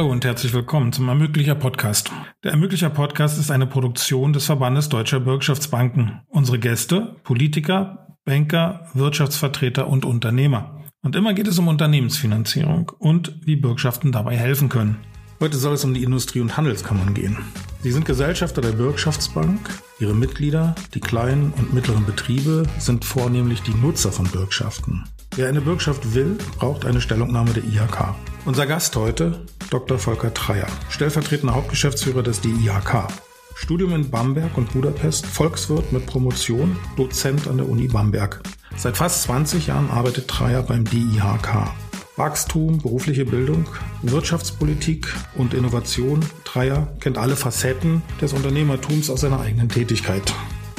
[0.00, 2.10] Hallo und herzlich willkommen zum Ermöglicher Podcast.
[2.42, 6.22] Der Ermöglicher Podcast ist eine Produktion des Verbandes Deutscher Bürgschaftsbanken.
[6.28, 10.80] Unsere Gäste, Politiker, Banker, Wirtschaftsvertreter und Unternehmer.
[11.02, 14.96] Und immer geht es um Unternehmensfinanzierung und wie Bürgschaften dabei helfen können.
[15.38, 17.36] Heute soll es um die Industrie- und Handelskammern gehen.
[17.82, 19.60] Sie sind Gesellschafter der Bürgschaftsbank.
[19.98, 25.04] Ihre Mitglieder, die kleinen und mittleren Betriebe, sind vornehmlich die Nutzer von Bürgschaften.
[25.36, 28.14] Wer eine Bürgschaft will, braucht eine Stellungnahme der IHK.
[28.46, 29.98] Unser Gast heute, Dr.
[29.98, 33.06] Volker Treyer, stellvertretender Hauptgeschäftsführer des DIHK.
[33.54, 38.40] Studium in Bamberg und Budapest, Volkswirt mit Promotion, Dozent an der Uni Bamberg.
[38.76, 41.70] Seit fast 20 Jahren arbeitet Treyer beim DIHK.
[42.16, 43.66] Wachstum, berufliche Bildung,
[44.02, 46.20] Wirtschaftspolitik und Innovation.
[46.44, 50.32] Treyer kennt alle Facetten des Unternehmertums aus seiner eigenen Tätigkeit.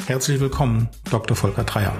[0.06, 1.36] Herzlich willkommen, Dr.
[1.36, 1.94] Volker Treyer.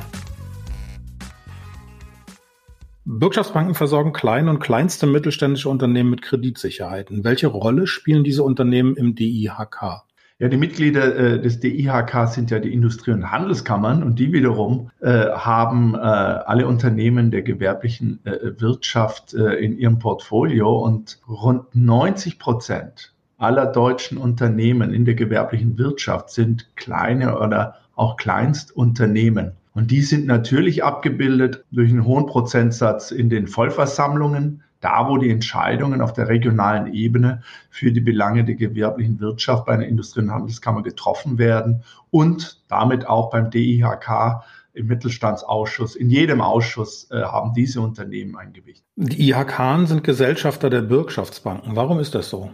[3.05, 7.25] Bürgschaftsbanken versorgen kleine und kleinste mittelständische Unternehmen mit Kreditsicherheiten.
[7.25, 10.05] Welche Rolle spielen diese Unternehmen im DIHK?
[10.39, 14.91] Ja, die Mitglieder äh, des DIHK sind ja die Industrie- und Handelskammern und die wiederum
[15.01, 21.75] äh, haben äh, alle Unternehmen der gewerblichen äh, Wirtschaft äh, in ihrem Portfolio und rund
[21.75, 29.53] 90 Prozent aller deutschen Unternehmen in der gewerblichen Wirtschaft sind kleine oder auch Kleinstunternehmen.
[29.75, 35.31] Und die sind natürlich abgebildet durch einen hohen Prozentsatz in den Vollversammlungen, da wo die
[35.31, 40.33] Entscheidungen auf der regionalen Ebene für die Belange der gewerblichen Wirtschaft bei einer Industrie- und
[40.33, 44.43] Handelskammer getroffen werden und damit auch beim DIHK
[44.75, 48.85] im Mittelstandsausschuss, in jedem Ausschuss äh, haben diese Unternehmen ein Gewicht.
[48.97, 51.77] Die IHK sind Gesellschafter der Bürgschaftsbanken.
[51.77, 52.51] Warum ist das so?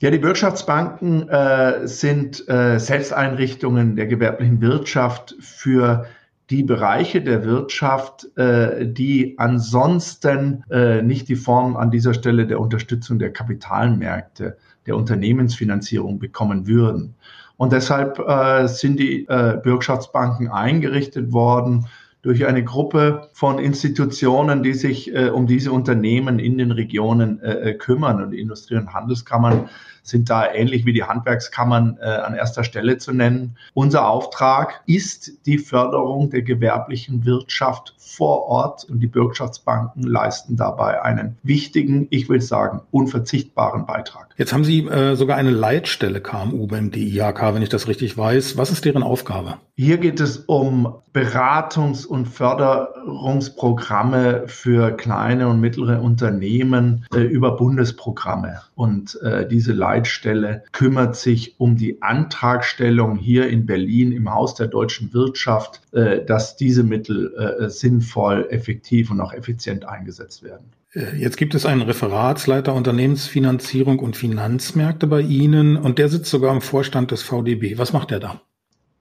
[0.00, 6.06] Ja, die Bürgschaftsbanken äh, sind äh, Selbsteinrichtungen der gewerblichen Wirtschaft für
[6.50, 12.60] die Bereiche der Wirtschaft, äh, die ansonsten äh, nicht die Form an dieser Stelle der
[12.60, 14.56] Unterstützung der Kapitalmärkte,
[14.86, 17.14] der Unternehmensfinanzierung bekommen würden.
[17.58, 21.86] Und deshalb äh, sind die äh, Bürgschaftsbanken eingerichtet worden
[22.22, 27.74] durch eine Gruppe von Institutionen, die sich äh, um diese Unternehmen in den Regionen äh,
[27.74, 28.22] kümmern.
[28.22, 29.68] Und Industrie- und Handelskammern
[30.02, 33.56] sind da ähnlich wie die Handwerkskammern äh, an erster Stelle zu nennen.
[33.74, 41.02] Unser Auftrag ist die Förderung der gewerblichen Wirtschaft vor Ort und die Bürgschaftsbanken leisten dabei
[41.02, 44.34] einen wichtigen, ich will sagen, unverzichtbaren Beitrag.
[44.36, 48.56] Jetzt haben Sie äh, sogar eine Leitstelle KMU beim DIHK, wenn ich das richtig weiß.
[48.56, 49.58] Was ist deren Aufgabe?
[49.80, 58.60] Hier geht es um Beratungs- und Förderungsprogramme für kleine und mittlere Unternehmen äh, über Bundesprogramme.
[58.74, 64.66] Und äh, diese Leitstelle kümmert sich um die Antragstellung hier in Berlin im Haus der
[64.66, 70.72] deutschen Wirtschaft, äh, dass diese Mittel äh, sinnvoll, effektiv und auch effizient eingesetzt werden.
[70.92, 76.52] Äh, jetzt gibt es einen Referatsleiter Unternehmensfinanzierung und Finanzmärkte bei Ihnen und der sitzt sogar
[76.52, 77.78] im Vorstand des VDB.
[77.78, 78.40] Was macht er da?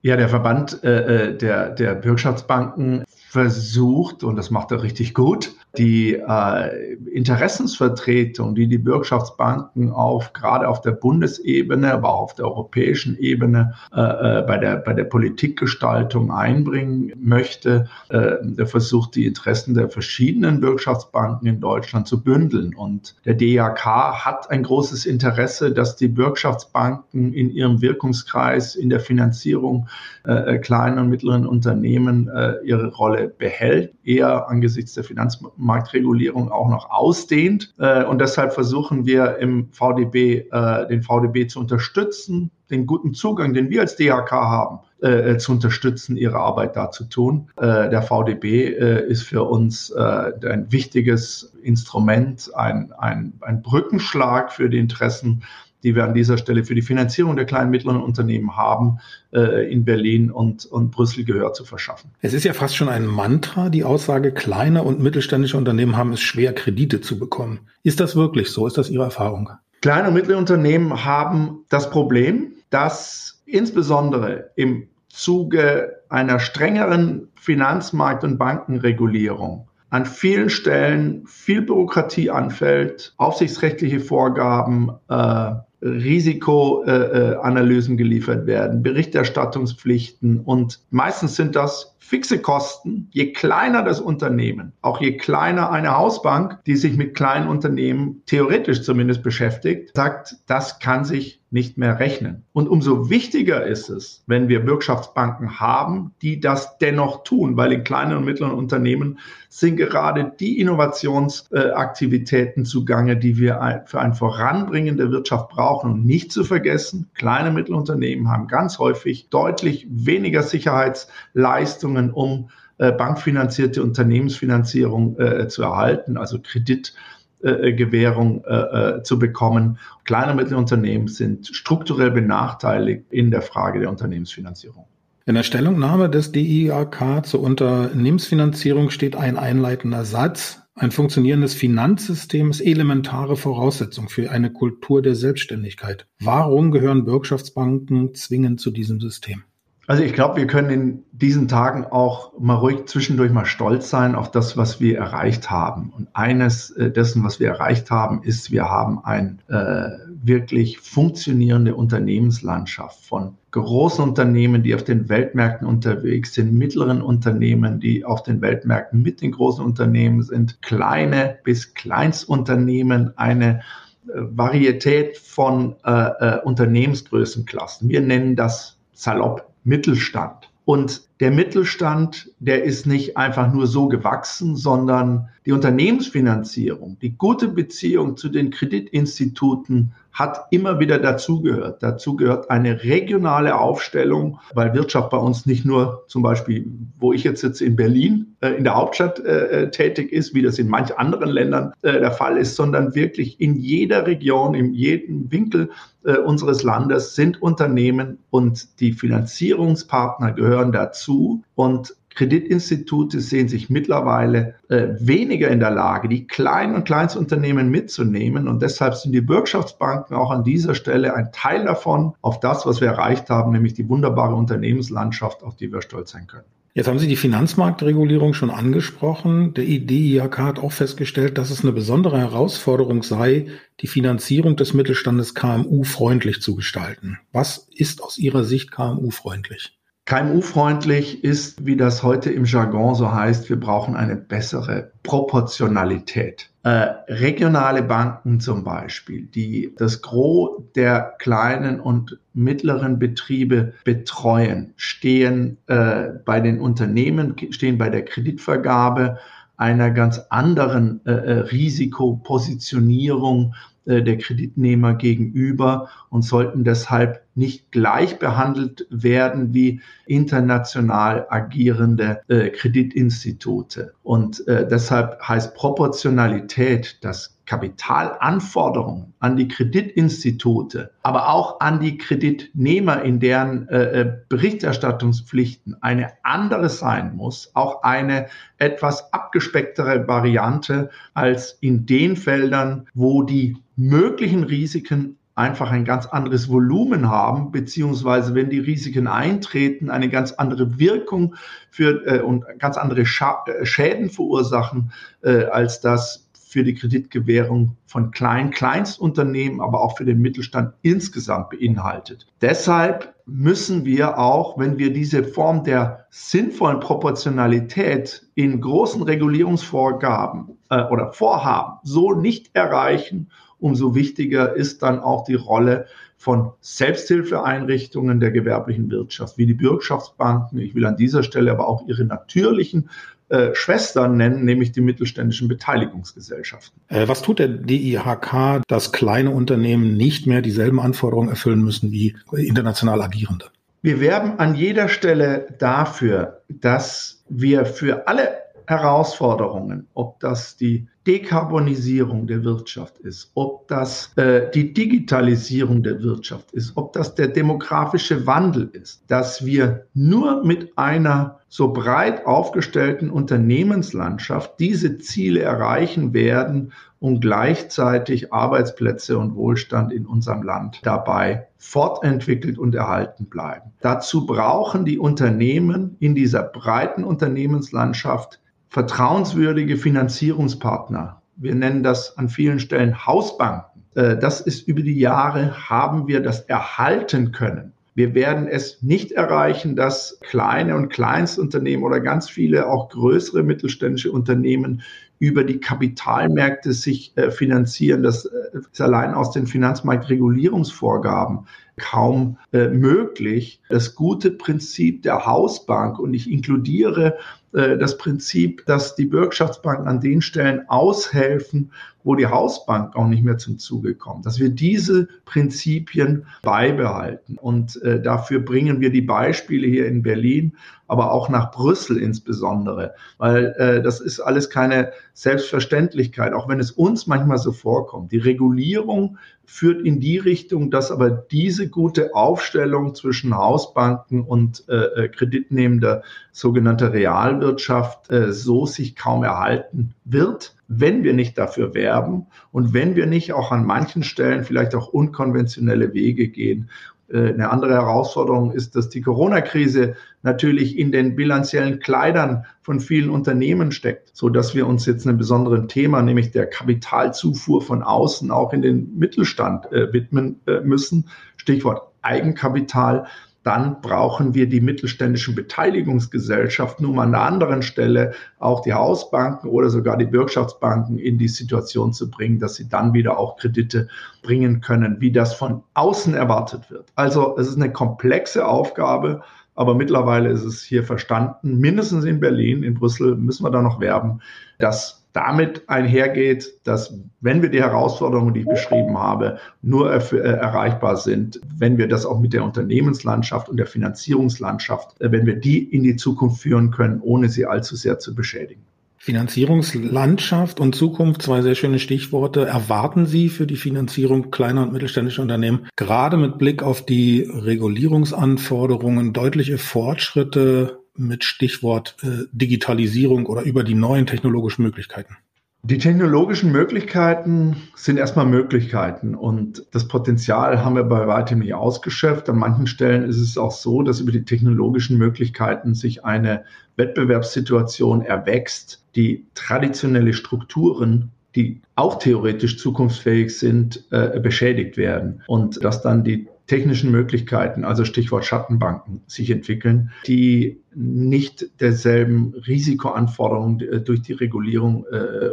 [0.02, 5.52] Ja, der Verband äh, äh der, der Bürgschaftsbanken versucht, und das macht er richtig gut,
[5.78, 12.46] die äh, Interessensvertretung, die die Bürgschaftsbanken auf gerade auf der Bundesebene, aber auch auf der
[12.46, 19.26] europäischen Ebene äh, äh, bei der bei der Politikgestaltung einbringen möchte, äh, der versucht die
[19.26, 22.74] Interessen der verschiedenen Bürgschaftsbanken in Deutschland zu bündeln.
[22.74, 23.86] Und der DAK
[24.26, 29.90] hat ein großes Interesse, dass die Bürgschaftsbanken in ihrem Wirkungskreis in der Finanzierung
[30.26, 36.70] äh, äh kleinen und mittleren Unternehmen äh, ihre Rolle behält, eher angesichts der Finanzmarktregulierung auch
[36.70, 37.74] noch ausdehnt.
[37.80, 43.54] Äh, und deshalb versuchen wir im VDB, äh, den VDB zu unterstützen, den guten Zugang,
[43.54, 47.50] den wir als DHK haben, äh, zu unterstützen, ihre Arbeit da zu tun.
[47.58, 55.44] Der VDB ist für uns ein wichtiges Instrument, ein, ein, ein Brückenschlag für die Interessen
[55.84, 59.00] die wir an dieser Stelle für die Finanzierung der kleinen und mittleren Unternehmen haben,
[59.32, 62.12] äh, in Berlin und, und Brüssel Gehör zu verschaffen.
[62.22, 66.22] Es ist ja fast schon ein Mantra, die Aussage, kleine und mittelständische Unternehmen haben es
[66.22, 67.60] schwer, Kredite zu bekommen.
[67.84, 68.68] Ist das wirklich so?
[68.68, 69.50] Ist das Ihre Erfahrung?
[69.82, 78.38] Kleine und mittlere Unternehmen haben das Problem, dass insbesondere im Zuge einer strengeren Finanzmarkt- und
[78.38, 85.52] Bankenregulierung an vielen Stellen viel Bürokratie anfällt, aufsichtsrechtliche Vorgaben, äh,
[85.82, 93.10] Risikoanalysen geliefert werden, Berichterstattungspflichten und meistens sind das fixe Kosten.
[93.12, 98.82] Je kleiner das Unternehmen, auch je kleiner eine Hausbank, die sich mit kleinen Unternehmen theoretisch
[98.82, 102.44] zumindest beschäftigt, sagt, das kann sich nicht mehr rechnen.
[102.52, 107.86] Und umso wichtiger ist es, wenn wir Wirtschaftsbanken haben, die das dennoch tun, weil in
[107.86, 115.10] kleinen und mittleren Unternehmen sind gerade die Innovationsaktivitäten zugange, die wir für ein Voranbringen der
[115.12, 115.90] Wirtschaft brauchen.
[115.92, 122.50] Und nicht zu vergessen, kleine und mittlere Unternehmen haben ganz häufig deutlich weniger Sicherheitsleistungen, um
[122.78, 126.94] äh, bankfinanzierte Unternehmensfinanzierung äh, zu erhalten, also Kredit
[127.42, 129.80] Gewährung äh, äh, zu bekommen.
[130.06, 134.86] Kleine und mittlere Unternehmen sind strukturell benachteiligt in der Frage der Unternehmensfinanzierung.
[135.26, 140.62] In der Stellungnahme des DIAK zur Unternehmensfinanzierung steht ein einleitender Satz.
[140.74, 146.08] Ein funktionierendes Finanzsystem ist elementare Voraussetzung für eine Kultur der Selbstständigkeit.
[146.20, 149.44] Warum gehören Bürgschaftsbanken zwingend zu diesem System?
[149.90, 154.16] Also ich glaube, wir können in diesen Tagen auch mal ruhig zwischendurch mal stolz sein
[154.16, 155.94] auf das, was wir erreicht haben.
[155.96, 161.74] Und eines äh, dessen, was wir erreicht haben, ist, wir haben eine äh, wirklich funktionierende
[161.74, 168.42] Unternehmenslandschaft von großen Unternehmen, die auf den Weltmärkten unterwegs sind, mittleren Unternehmen, die auf den
[168.42, 173.62] Weltmärkten mit den großen Unternehmen sind, kleine bis Kleinstunternehmen, eine
[174.08, 177.88] äh, Varietät von äh, äh, Unternehmensgrößenklassen.
[177.88, 180.50] Wir nennen das salopp Mittelstand.
[180.66, 187.48] Und der Mittelstand, der ist nicht einfach nur so gewachsen, sondern die Unternehmensfinanzierung, die gute
[187.48, 191.84] Beziehung zu den Kreditinstituten hat immer wieder dazugehört.
[191.84, 196.66] Dazu gehört eine regionale Aufstellung, weil Wirtschaft bei uns nicht nur zum Beispiel,
[196.98, 200.42] wo ich jetzt sitze in Berlin, äh, in der Hauptstadt äh, äh, tätig ist, wie
[200.42, 204.74] das in manch anderen Ländern äh, der Fall ist, sondern wirklich in jeder Region, in
[204.74, 205.70] jedem Winkel
[206.04, 211.07] äh, unseres Landes sind Unternehmen und die Finanzierungspartner gehören dazu.
[211.56, 218.48] Und Kreditinstitute sehen sich mittlerweile äh, weniger in der Lage, die kleinen und Kleinstunternehmen mitzunehmen.
[218.48, 222.82] Und deshalb sind die Bürgschaftsbanken auch an dieser Stelle ein Teil davon, auf das, was
[222.82, 226.46] wir erreicht haben, nämlich die wunderbare Unternehmenslandschaft, auf die wir stolz sein können.
[226.74, 229.54] Jetzt haben Sie die Finanzmarktregulierung schon angesprochen.
[229.56, 233.48] Der IDIHK hat auch festgestellt, dass es eine besondere Herausforderung sei,
[233.80, 237.18] die Finanzierung des Mittelstandes KMU-freundlich zu gestalten.
[237.32, 239.77] Was ist aus Ihrer Sicht KMU-freundlich?
[240.08, 246.50] KMU-freundlich ist, wie das heute im Jargon so heißt, wir brauchen eine bessere Proportionalität.
[246.64, 255.58] Äh, regionale Banken zum Beispiel, die das Gros der kleinen und mittleren Betriebe betreuen, stehen
[255.68, 259.18] äh, bei den Unternehmen, stehen bei der Kreditvergabe
[259.58, 263.56] einer ganz anderen äh, äh Risikopositionierung
[263.86, 272.50] äh, der Kreditnehmer gegenüber und sollten deshalb nicht gleich behandelt werden wie international agierende äh,
[272.50, 273.94] Kreditinstitute.
[274.04, 283.02] Und äh, deshalb heißt Proportionalität, dass Kapitalanforderungen an die Kreditinstitute, aber auch an die Kreditnehmer,
[283.04, 291.58] in deren äh, äh Berichterstattungspflichten eine andere sein muss, auch eine etwas abgespecktere Variante als
[291.62, 298.50] in den Feldern, wo die möglichen Risiken einfach ein ganz anderes Volumen haben, beziehungsweise wenn
[298.50, 301.36] die Risiken eintreten, eine ganz andere Wirkung
[301.70, 304.92] für äh, und ganz andere Scha äh, Schäden verursachen,
[305.22, 311.52] äh, als das für die Kreditgewährung von kleinen Kleinstunternehmen, aber auch für den Mittelstand insgesamt
[311.52, 312.26] beinhaltet.
[312.42, 320.84] Deshalb müssen wir auch, wenn wir diese Form der sinnvollen Proportionalität in großen Regulierungsvorgaben äh,
[320.86, 323.30] oder Vorhaben so nicht erreichen
[323.60, 325.88] umso wichtiger ist dann auch die Rolle
[326.18, 330.60] von Selbsthilfeeinrichtungen der gewerblichen Wirtschaft, wie die Bürgschaftsbanken.
[330.60, 332.90] Ich will an dieser Stelle aber auch ihre natürlichen
[333.30, 336.82] äh, Schwestern nennen, nämlich die mittelständischen Beteiligungsgesellschaften.
[336.88, 342.16] Äh, was tut der DIHK, dass kleine Unternehmen nicht mehr dieselben Anforderungen erfüllen müssen wie
[342.32, 343.48] international agierende?
[343.82, 348.30] Wir werben an jeder Stelle dafür, dass wir für alle
[348.66, 356.52] Herausforderungen, ob das die Dekarbonisierung der Wirtschaft ist, ob das äh, die Digitalisierung der Wirtschaft
[356.52, 363.10] ist, ob das der demografische Wandel ist, dass wir nur mit einer so breit aufgestellten
[363.10, 372.58] Unternehmenslandschaft diese Ziele erreichen werden und gleichzeitig Arbeitsplätze und Wohlstand in unserem Land dabei fortentwickelt
[372.58, 373.72] und erhalten bleiben.
[373.80, 381.22] Dazu brauchen die Unternehmen in dieser breiten Unternehmenslandschaft vertrauenswürdige Finanzierungspartner.
[381.38, 383.84] Wir nennen das an vielen Stellen Hausbanken.
[383.96, 387.74] Äh, das ist über die Jahre, haben wir das erhalten können.
[387.96, 394.12] Wir werden es nicht erreichen, dass kleine und Kleinstunternehmen oder ganz viele auch größere mittelständische
[394.12, 394.84] Unternehmen
[395.20, 398.04] über die Kapitalmärkte sich äh, finanzieren.
[398.04, 401.48] Das äh, ist allein aus den Finanzmarktregulierungsvorgaben
[401.80, 403.62] kaum möglich.
[403.70, 407.20] Das gute Prinzip der Hausbank und ich inkludiere
[407.54, 411.72] das Prinzip, dass die Bürgschaftsbanken an den Stellen aushelfen,
[412.08, 417.38] wo die Hausbank auch nicht mehr zum Zuge kommt, dass wir diese Prinzipien beibehalten.
[417.38, 420.54] Und äh, dafür bringen wir die Beispiele hier in Berlin,
[420.88, 426.72] aber auch nach Brüssel insbesondere, weil äh, das ist alles keine Selbstverständlichkeit, auch wenn es
[426.72, 428.14] uns manchmal so vorkommt.
[428.14, 434.76] Die Regulierung führt in die Richtung, dass aber diese gute Aufstellung zwischen Hausbanken und äh,
[434.76, 436.94] äh kreditnehmender sogenannter
[437.42, 443.06] Realwirtschaft äh, so sich kaum erhalten wird wenn wir nicht dafür werben und wenn wir
[443.06, 446.70] nicht auch an manchen Stellen vielleicht auch unkonventionelle Wege gehen.
[447.10, 453.10] Äh, eine andere Herausforderung ist, dass die Corona-Krise natürlich in den bilanziellen Kleidern von vielen
[453.10, 458.30] Unternehmen steckt, so dass wir uns jetzt einem besonderen Thema, nämlich der Kapitalzufuhr von außen
[458.30, 461.08] auch in den Mittelstand äh, widmen äh, müssen.
[461.38, 463.08] Stichwort Eigenkapital
[463.48, 469.70] dann brauchen wir die mittelständischen Beteiligungsgesellschaften, um an der anderen Stelle auch die Hausbanken oder
[469.70, 473.88] sogar die Bürgschaftsbanken in die Situation zu bringen, dass sie dann wieder auch Kredite
[474.22, 476.92] bringen können, wie das von außen erwartet wird.
[476.96, 479.22] Also es ist eine komplexe Aufgabe,
[479.56, 483.80] aber mittlerweile ist es hier verstanden, mindestens in Berlin, in Brüssel müssen wir da noch
[483.80, 484.20] werben,
[484.60, 490.96] dass damit einhergeht, dass wenn wir die Herausforderungen, die ich beschrieben habe, nur äh, erreichbar
[490.96, 495.64] sind, wenn wir das auch mit der Unternehmenslandschaft und der Finanzierungslandschaft, äh, wenn wir die
[495.64, 498.62] in die Zukunft führen können, ohne sie allzu sehr zu beschädigen.
[499.00, 502.46] Finanzierungslandschaft und Zukunft, zwei sehr schöne Stichworte.
[502.46, 509.14] Erwarten Sie für die Finanzierung kleiner und mittelständischer Unternehmen gerade mit Blick auf die Regulierungsanforderungen
[509.14, 515.18] deutliche Fortschritte mit Stichwort äh, Digitalisierung oder über die neuen technologischen Möglichkeiten?
[515.64, 522.30] Die technologischen Möglichkeiten sind erstmal Möglichkeiten und das Potenzial haben wir bei weitem nicht ausgeschöpft.
[522.30, 526.46] An manchen Stellen ist es auch so, dass über die technologischen Möglichkeiten sich eine
[526.78, 535.22] Wettbewerbssituation erwächst, die traditionelle Strukturen die auch theoretisch zukunftsfähig sind, äh, beschädigt werden.
[535.28, 543.62] Und dass dann die technischen Möglichkeiten, also Stichwort Schattenbanken, sich entwickeln, die nicht derselben Risikoanforderungen
[543.62, 545.30] äh, durch die Regulierung äh,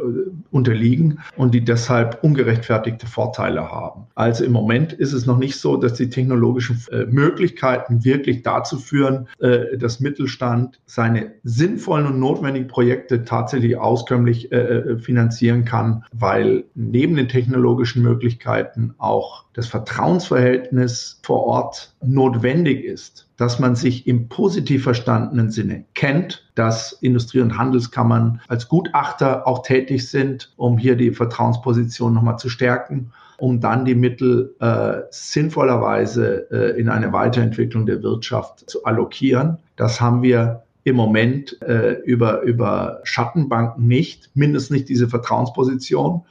[0.51, 4.07] unterliegen und die deshalb ungerechtfertigte Vorteile haben.
[4.15, 8.79] Also im Moment ist es noch nicht so, dass die technologischen äh, Möglichkeiten wirklich dazu
[8.79, 16.05] führen, äh, dass Mittelstand seine sinnvollen und notwendigen Projekte tatsächlich auskömmlich äh, äh, finanzieren kann,
[16.13, 24.07] weil neben den technologischen Möglichkeiten auch das Vertrauensverhältnis vor Ort notwendig ist dass man sich
[24.07, 30.79] im positiv verstandenen Sinne kennt, dass Industrie- und Handelskammern als Gutachter auch tätig sind, um
[30.79, 37.13] hier die Vertrauensposition nochmal zu stärken, um dann die Mittel äh, sinnvollerweise äh, in eine
[37.13, 39.59] Weiterentwicklung der Wirtschaft zu allokieren.
[39.77, 46.23] Das haben wir im Moment äh, über, über Schattenbanken nicht, mindestens nicht diese Vertrauensposition.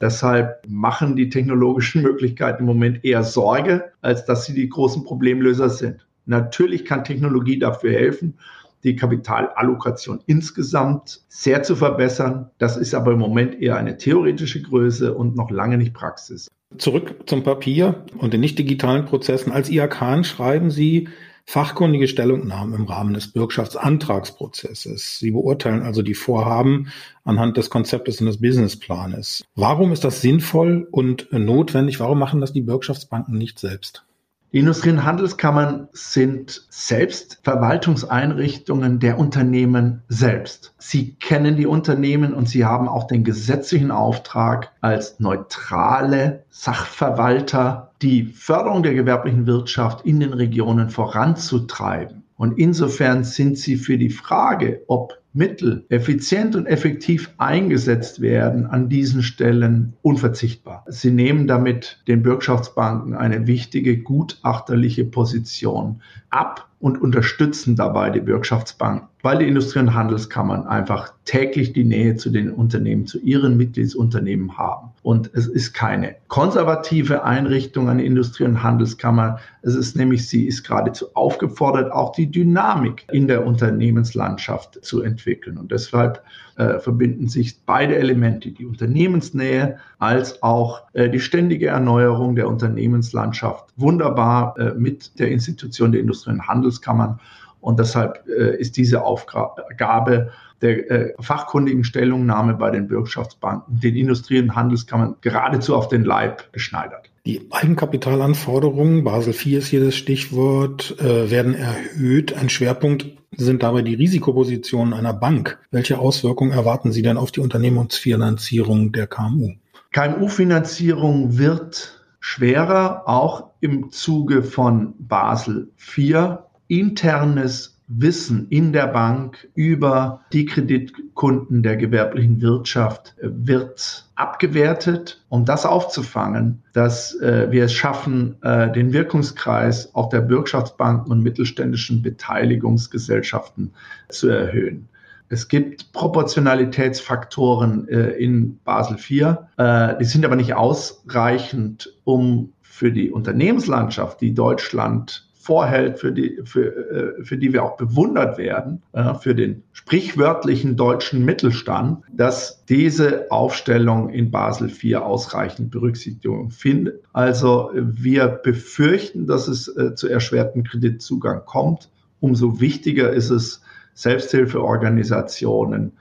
[0.00, 5.70] Deshalb machen die technologischen Möglichkeiten im Moment eher Sorge, als dass sie die großen Problemlöser
[5.70, 6.06] sind.
[6.26, 8.38] Natürlich kann Technologie dafür helfen,
[8.84, 12.50] die Kapitalallokation insgesamt sehr zu verbessern.
[12.58, 16.48] Das ist aber im Moment eher eine theoretische Größe und noch lange nicht Praxis.
[16.78, 19.52] Zurück zum Papier und den nicht digitalen Prozessen.
[19.52, 21.08] Als IAK schreiben Sie
[21.44, 25.18] fachkundige Stellungnahmen im Rahmen des Bürgschaftsantragsprozesses.
[25.18, 26.88] Sie beurteilen also die Vorhaben
[27.24, 29.44] anhand des Konzeptes und des Businessplanes.
[29.54, 32.00] Warum ist das sinnvoll und notwendig?
[32.00, 34.04] Warum machen das die Bürgschaftsbanken nicht selbst?
[34.52, 40.74] Die Industrie- und Handelskammern sind selbst Verwaltungseinrichtungen der Unternehmen selbst.
[40.76, 48.24] Sie kennen die Unternehmen und sie haben auch den gesetzlichen Auftrag als neutrale Sachverwalter die
[48.24, 52.21] Förderung der gewerblichen Wirtschaft in den Regionen voranzutreiben.
[52.42, 58.88] Und insofern sind sie für die Frage, ob Mittel effizient und effektiv eingesetzt werden an
[58.88, 60.84] diesen Stellen unverzichtbar.
[60.88, 69.06] Sie nehmen damit den Bürgschaftsbanken eine wichtige gutachterliche Position ab und unterstützen dabei die Bürgschaftsbanken,
[69.22, 74.58] weil die Industrie- und Handelskammern einfach täglich die Nähe zu den Unternehmen, zu ihren Mitgliedsunternehmen
[74.58, 74.90] haben.
[75.02, 79.38] Und es ist keine konservative Einrichtung an Industrie- und Handelskammer.
[79.62, 85.56] Es ist nämlich, sie ist geradezu aufgefordert, auch die Dynamik in der Unternehmenslandschaft zu entwickeln.
[85.56, 86.22] Und deshalb
[86.56, 93.66] äh, verbinden sich beide Elemente, die Unternehmensnähe als auch äh, die ständige Erneuerung der Unternehmenslandschaft,
[93.76, 97.20] wunderbar äh, mit der Institution der Industrie- und Handelskammern.
[97.62, 104.40] Und deshalb äh, ist diese Aufgabe der äh, fachkundigen Stellungnahme bei den Bürgschaftsbanken den Industrie-
[104.40, 107.10] und Handelskammern geradezu auf den Leib geschneidert.
[107.24, 112.36] Die Eigenkapitalanforderungen, Basel IV ist hier das Stichwort, äh, werden erhöht.
[112.36, 115.58] Ein Schwerpunkt sind dabei die Risikopositionen einer Bank.
[115.70, 119.52] Welche Auswirkungen erwarten Sie denn auf die Unternehmensfinanzierung der KMU?
[119.92, 126.38] KMU-Finanzierung wird schwerer, auch im Zuge von Basel IV.
[126.72, 135.66] Internes Wissen in der Bank über die Kreditkunden der gewerblichen Wirtschaft wird abgewertet, um das
[135.66, 143.74] aufzufangen, dass äh, wir es schaffen, äh, den Wirkungskreis auch der Bürgschaftsbanken und mittelständischen Beteiligungsgesellschaften
[144.08, 144.88] zu erhöhen.
[145.28, 152.90] Es gibt Proportionalitätsfaktoren äh, in Basel IV, äh, die sind aber nicht ausreichend, um für
[152.90, 158.82] die Unternehmenslandschaft, die Deutschland vorhält, für die, für, äh, für die wir auch bewundert werden,
[159.20, 167.02] für den sprichwörtlichen deutschen Mittelstand, dass diese Aufstellung in Basel IV ausreichend Berücksichtigung findet.
[167.12, 171.90] Also wir befürchten, dass es äh, zu erschwerten Kreditzugang kommt.
[172.20, 173.62] Umso wichtiger ist es,
[173.94, 175.92] Selbsthilfeorganisationen,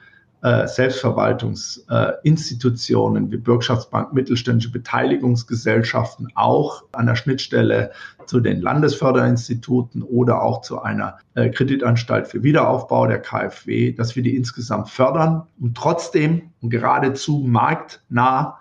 [0.41, 7.91] äh, Selbstverwaltungsinstitutionen wie Bürgschaftsbank, mittelständische Beteiligungsgesellschaften auch an der Schnittstelle
[8.25, 14.23] zu den Landesförderinstituten oder auch zu einer äh, Kreditanstalt für Wiederaufbau der KfW, dass wir
[14.23, 18.60] die insgesamt fördern und trotzdem und geradezu marktnah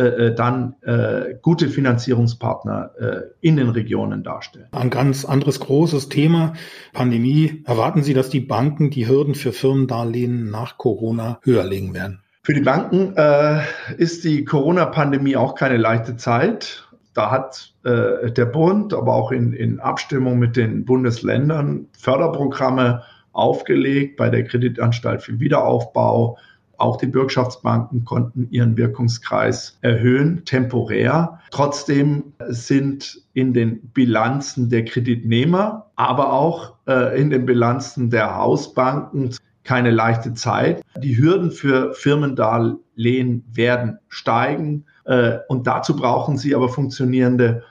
[0.00, 4.68] äh, äh, dann äh, gute Finanzierungspartner äh, in den Regionen darstellen.
[4.72, 6.54] Ein ganz anderes großes Thema,
[6.94, 7.62] Pandemie.
[7.66, 12.22] Erwarten Sie, dass die Banken die Hürden für Firmendarlehen nach Corona höher legen werden?
[12.42, 13.60] Für die Banken äh,
[13.98, 16.88] ist die Corona-Pandemie auch keine leichte Zeit.
[17.12, 23.02] Da hat der Bund, aber auch in, in Abstimmung mit den Bundesländern Förderprogramme
[23.32, 26.38] aufgelegt bei der Kreditanstalt für Wiederaufbau,
[26.80, 31.38] auch die Bürgschaftsbanken konnten ihren Wirkungskreis erhöhen, temporär.
[31.50, 39.34] Trotzdem sind in den Bilanzen der Kreditnehmer, aber auch äh, in den Bilanzen der Hausbanken
[39.64, 40.82] keine leichte Zeit.
[41.02, 47.62] Die Hürden für Firmendarlehen werden steigen äh, und dazu brauchen sie aber funktionierende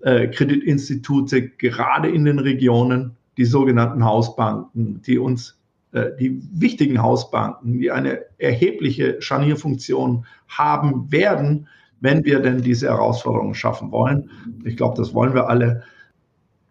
[0.00, 5.58] äh, Kreditinstitute, gerade in den Regionen, die sogenannten Hausbanken, die uns
[5.92, 11.68] die wichtigen Hausbanken, die eine erhebliche Scharnierfunktion haben werden,
[12.00, 14.30] wenn wir denn diese Herausforderungen schaffen wollen.
[14.64, 15.84] Ich glaube, das wollen wir alle.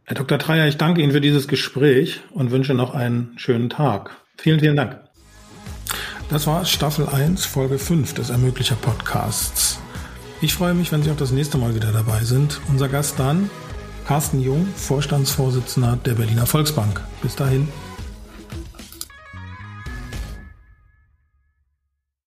[0.03, 0.37] Herr Dr.
[0.37, 4.17] Dreyer, ich danke Ihnen für dieses Gespräch und wünsche noch einen schönen Tag.
[4.37, 4.99] Vielen, vielen Dank.
[6.29, 9.79] Das war Staffel 1, Folge 5 des Ermöglicher Podcasts.
[10.41, 12.59] Ich freue mich, wenn Sie auch das nächste Mal wieder dabei sind.
[12.69, 13.49] Unser Gast dann,
[14.07, 17.01] Carsten Jung, Vorstandsvorsitzender der Berliner Volksbank.
[17.21, 17.67] Bis dahin.